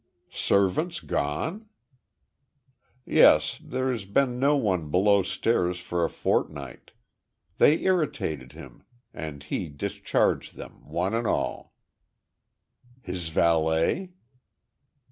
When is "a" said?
6.03-6.09